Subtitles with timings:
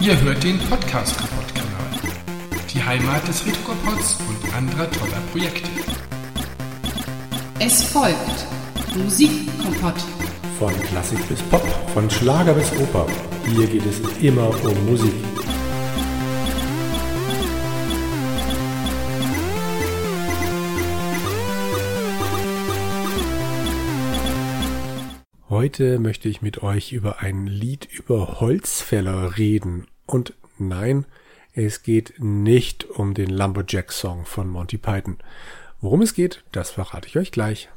[0.00, 2.12] Ihr hört den Podcast Kaputt Kanal.
[2.72, 5.68] Die Heimat des Retropods und anderer toller Projekte.
[7.58, 8.46] Es folgt
[8.96, 9.94] Musikkompott.
[10.58, 13.06] Von Klassik bis Pop, von Schlager bis Oper.
[13.46, 15.14] Hier geht es immer um Musik.
[25.54, 29.86] Heute möchte ich mit euch über ein Lied über Holzfäller reden.
[30.04, 31.06] Und nein,
[31.52, 35.18] es geht nicht um den Lumberjack-Song von Monty Python.
[35.80, 37.68] Worum es geht, das verrate ich euch gleich.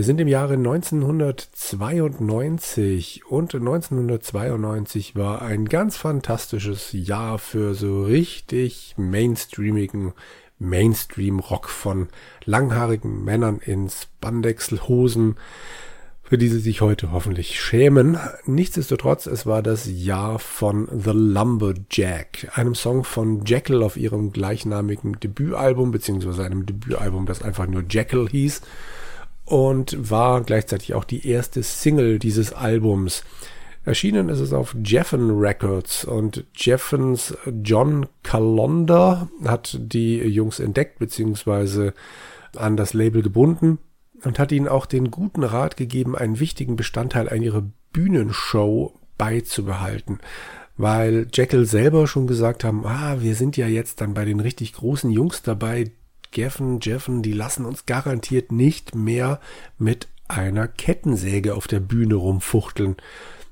[0.00, 8.94] Wir sind im Jahre 1992 und 1992 war ein ganz fantastisches Jahr für so richtig
[8.96, 10.14] mainstreamigen
[10.58, 12.08] Mainstream-Rock von
[12.46, 15.36] langhaarigen Männern in Spandexhosen,
[16.22, 18.18] für die sie sich heute hoffentlich schämen.
[18.46, 25.20] Nichtsdestotrotz, es war das Jahr von The Lumberjack, einem Song von Jekyll auf ihrem gleichnamigen
[25.20, 28.62] Debütalbum, beziehungsweise einem Debütalbum, das einfach nur Jekyll hieß
[29.50, 33.24] und war gleichzeitig auch die erste Single dieses Albums.
[33.84, 41.90] Erschienen ist es auf Jeffen Records und Jeffens John Calonder hat die Jungs entdeckt bzw.
[42.54, 43.78] an das Label gebunden
[44.22, 50.20] und hat ihnen auch den guten Rat gegeben, einen wichtigen Bestandteil an ihrer Bühnenshow beizubehalten.
[50.76, 54.74] Weil Jekyll selber schon gesagt haben, ah, wir sind ja jetzt dann bei den richtig
[54.74, 55.90] großen Jungs dabei,
[56.30, 59.40] Geffen, Jeffen, die lassen uns garantiert nicht mehr
[59.78, 62.96] mit einer Kettensäge auf der Bühne rumfuchteln.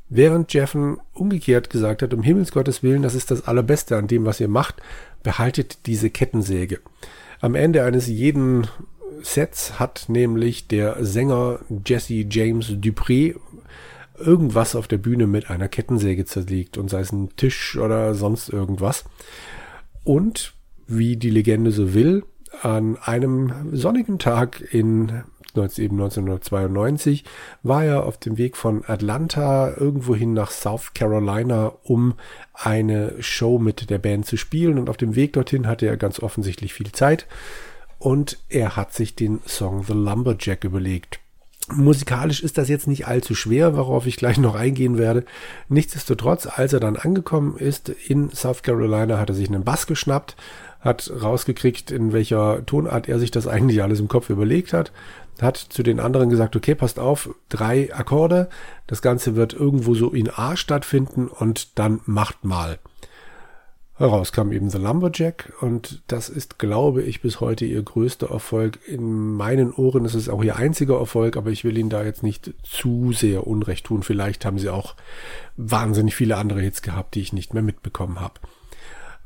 [0.09, 4.25] Während Jeffen umgekehrt gesagt hat, um Himmels Gottes Willen, das ist das Allerbeste an dem,
[4.25, 4.77] was ihr macht,
[5.23, 6.81] behaltet diese Kettensäge.
[7.41, 8.69] Am Ende eines jeden
[9.23, 13.35] Sets hat nämlich der Sänger Jesse James Dupré
[14.19, 18.49] irgendwas auf der Bühne mit einer Kettensäge zerlegt und sei es ein Tisch oder sonst
[18.49, 19.05] irgendwas.
[20.05, 20.55] Und
[20.87, 22.25] wie die Legende so will,
[22.63, 25.25] an einem sonnigen Tag in
[25.77, 27.25] eben 1992
[27.65, 32.15] war er auf dem Weg von Atlanta irgendwohin nach South Carolina, um
[32.55, 34.79] eine Show mit der Band zu spielen.
[34.79, 37.27] Und auf dem Weg dorthin hatte er ganz offensichtlich viel Zeit.
[37.99, 41.19] Und er hat sich den Song The Lumberjack überlegt.
[41.71, 45.25] Musikalisch ist das jetzt nicht allzu schwer, worauf ich gleich noch eingehen werde.
[45.69, 50.35] Nichtsdestotrotz, als er dann angekommen ist in South Carolina, hat er sich einen Bass geschnappt,
[50.81, 54.93] hat rausgekriegt, in welcher Tonart er sich das eigentlich alles im Kopf überlegt hat,
[55.41, 58.49] hat zu den anderen gesagt, okay, passt auf, drei Akkorde,
[58.87, 62.79] das Ganze wird irgendwo so in A stattfinden und dann macht mal.
[63.99, 68.79] Heraus kam eben The Lumberjack und das ist, glaube ich, bis heute ihr größter Erfolg.
[68.87, 72.23] In meinen Ohren ist es auch ihr einziger Erfolg, aber ich will ihnen da jetzt
[72.23, 74.05] nicht zu sehr Unrecht tun.
[74.05, 74.95] Vielleicht haben sie auch
[75.57, 78.35] wahnsinnig viele andere Hits gehabt, die ich nicht mehr mitbekommen habe.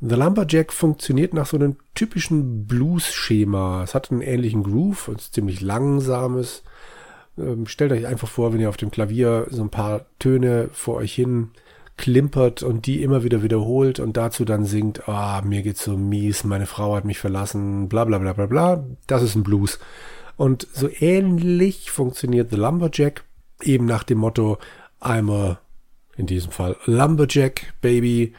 [0.05, 3.85] The Lumberjack funktioniert nach so einem typischen Blues-Schema.
[3.85, 6.65] Es hat einen ähnlichen Groove, es ist ziemlich langsames.
[7.39, 10.97] Ähm, stellt euch einfach vor, wenn ihr auf dem Klavier so ein paar Töne vor
[10.97, 11.51] euch hin
[11.97, 16.43] klimpert und die immer wieder wiederholt und dazu dann singt, ah, mir geht's so mies,
[16.43, 18.85] meine Frau hat mich verlassen, bla bla bla bla bla.
[19.07, 19.79] Das ist ein Blues.
[20.37, 23.23] Und so ähnlich funktioniert The Lumberjack,
[23.63, 24.59] eben nach dem Motto,
[25.01, 25.61] I'm a,
[26.17, 28.33] in diesem Fall, Lumberjack, Baby.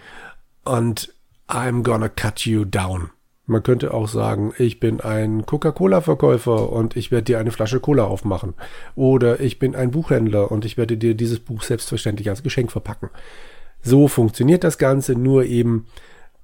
[0.66, 1.13] Und
[1.48, 3.12] I'm gonna cut you down.
[3.46, 8.06] Man könnte auch sagen, ich bin ein Coca-Cola-Verkäufer und ich werde dir eine Flasche Cola
[8.06, 8.54] aufmachen.
[8.96, 13.10] Oder ich bin ein Buchhändler und ich werde dir dieses Buch selbstverständlich als Geschenk verpacken.
[13.82, 15.88] So funktioniert das Ganze, nur eben,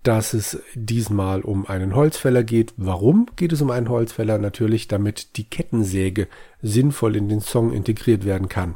[0.04, 2.74] dass es diesmal um einen Holzfäller geht.
[2.76, 4.38] Warum geht es um einen Holzfäller?
[4.38, 6.28] Natürlich, damit die Kettensäge
[6.62, 8.76] sinnvoll in den Song integriert werden kann.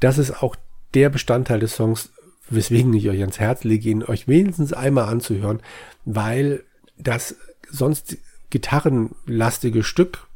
[0.00, 0.56] Das ist auch
[0.94, 2.10] der Bestandteil des Songs,
[2.50, 5.60] weswegen ich euch ans Herz lege, ihn euch wenigstens einmal anzuhören,
[6.04, 6.64] weil
[6.98, 7.36] das
[7.70, 8.18] sonst
[8.50, 10.26] gitarrenlastige Stück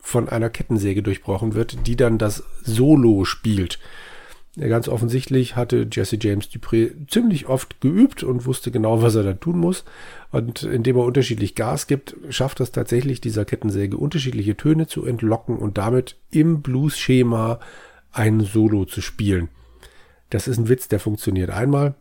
[0.00, 3.78] von einer Kettensäge durchbrochen wird, die dann das Solo spielt.
[4.58, 9.34] Ganz offensichtlich hatte Jesse James Dupré ziemlich oft geübt und wusste genau, was er da
[9.34, 9.84] tun muss.
[10.32, 15.58] Und indem er unterschiedlich Gas gibt, schafft es tatsächlich dieser Kettensäge unterschiedliche Töne zu entlocken
[15.58, 17.60] und damit im Blues-Schema
[18.10, 19.48] ein Solo zu spielen.
[20.30, 21.94] Das ist ein Witz, der funktioniert einmal,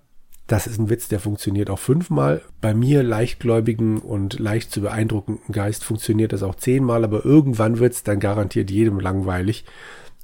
[0.48, 2.42] Das ist ein Witz, der funktioniert auch fünfmal.
[2.62, 7.94] Bei mir, leichtgläubigen und leicht zu beeindruckenden Geist, funktioniert das auch zehnmal, aber irgendwann wird
[7.94, 9.66] es dann garantiert jedem langweilig.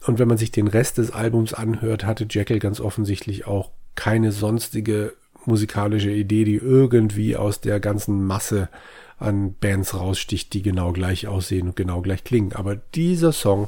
[0.06, 4.32] Und wenn man sich den Rest des Albums anhört, hatte Jekyll ganz offensichtlich auch keine
[4.32, 5.14] sonstige
[5.46, 8.70] musikalische Idee, die irgendwie aus der ganzen Masse
[9.18, 12.54] an Bands raussticht, die genau gleich aussehen und genau gleich klingen.
[12.54, 13.68] Aber dieser Song,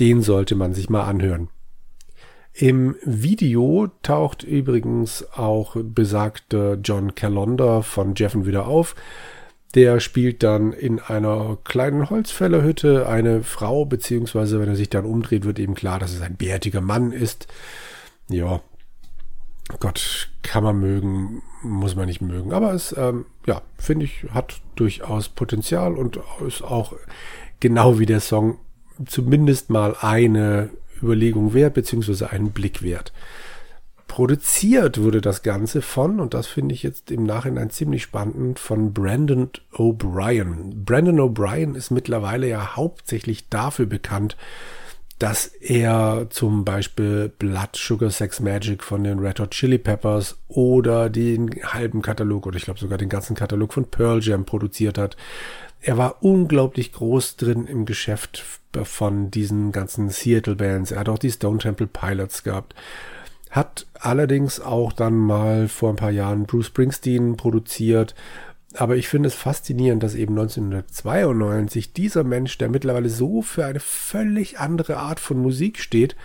[0.00, 1.50] den sollte man sich mal anhören.
[2.60, 8.96] Im Video taucht übrigens auch besagter John Calonder von Jeffen wieder auf.
[9.76, 15.44] Der spielt dann in einer kleinen Holzfällerhütte eine Frau, beziehungsweise wenn er sich dann umdreht,
[15.44, 17.46] wird eben klar, dass es ein bärtiger Mann ist.
[18.28, 18.60] Ja,
[19.78, 22.52] Gott, kann man mögen, muss man nicht mögen.
[22.52, 26.94] Aber es, ähm, ja, finde ich, hat durchaus Potenzial und ist auch
[27.60, 28.58] genau wie der Song
[29.06, 30.70] zumindest mal eine
[31.02, 33.12] Überlegung wert, beziehungsweise einen Blick wert.
[34.08, 38.94] Produziert wurde das Ganze von, und das finde ich jetzt im Nachhinein ziemlich spannend, von
[38.94, 40.72] Brandon O'Brien.
[40.84, 44.36] Brandon O'Brien ist mittlerweile ja hauptsächlich dafür bekannt,
[45.18, 51.10] dass er zum Beispiel Blood Sugar Sex Magic von den Red Hot Chili Peppers oder
[51.10, 55.16] den halben Katalog oder ich glaube sogar den ganzen Katalog von Pearl Jam produziert hat.
[55.80, 58.44] Er war unglaublich groß drin im Geschäft
[58.82, 60.90] von diesen ganzen Seattle Bands.
[60.90, 62.74] Er hat auch die Stone Temple Pilots gehabt.
[63.50, 68.14] Hat allerdings auch dann mal vor ein paar Jahren Bruce Springsteen produziert.
[68.74, 73.80] Aber ich finde es faszinierend, dass eben 1992 dieser Mensch, der mittlerweile so für eine
[73.80, 76.16] völlig andere Art von Musik steht,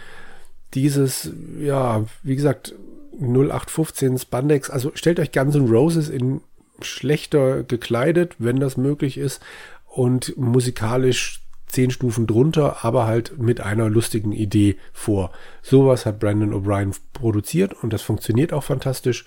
[0.73, 2.75] dieses, ja, wie gesagt,
[3.19, 6.41] 0815 Spandex, also stellt euch Guns N' Roses in
[6.81, 9.41] schlechter gekleidet, wenn das möglich ist,
[9.85, 15.31] und musikalisch zehn Stufen drunter, aber halt mit einer lustigen Idee vor.
[15.61, 19.25] Sowas hat Brandon O'Brien produziert und das funktioniert auch fantastisch.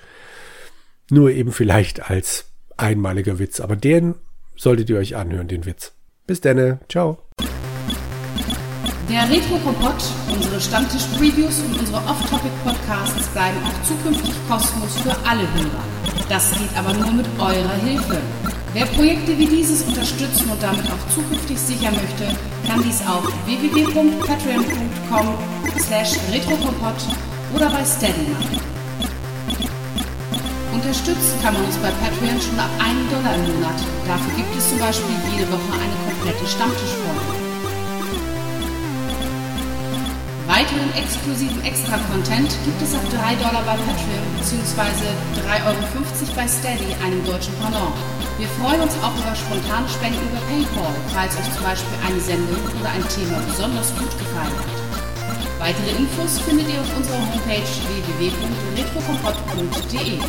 [1.10, 4.14] Nur eben vielleicht als einmaliger Witz, aber den
[4.56, 5.93] solltet ihr euch anhören, den Witz.
[6.26, 7.19] Bis denne, ciao.
[9.08, 10.02] Der Retro-Kompott,
[10.32, 16.16] unsere Stammtisch-Previews und unsere Off-Topic-Podcasts bleiben auch zukünftig kostenlos für alle Hörer.
[16.28, 18.20] Das geht aber nur mit eurer Hilfe.
[18.73, 22.26] Wer Projekte wie dieses unterstützen und damit auch zukünftig sichern möchte,
[22.67, 25.28] kann dies auf www.patreon.com
[25.78, 26.96] slash retrokompott
[27.55, 28.61] oder bei Steady machen.
[30.75, 33.79] Unterstützen kann man uns bei Patreon schon ab 1 Dollar im Monat.
[34.06, 37.36] Dafür gibt es zum Beispiel jede Woche eine komplette Stammtischfolge.
[40.46, 45.10] Weiteren exklusiven Extra-Content gibt es ab 3 Dollar bei Patreon bzw.
[45.43, 45.82] 3,50 Euro
[46.37, 47.90] bei Steady, einem deutschen Pendant.
[48.38, 52.62] Wir freuen uns auch über spontane Spenden über PayPal, falls euch zum Beispiel eine Sendung
[52.78, 54.70] oder ein Thema besonders gut gefallen hat.
[55.58, 60.22] Weitere Infos findet ihr auf unserer Homepage www.retrokompott.de.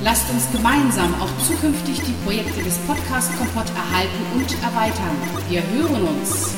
[0.00, 5.12] Lasst uns gemeinsam auch zukünftig die Projekte des Podcast Kompott erhalten und erweitern.
[5.50, 6.56] Wir hören uns.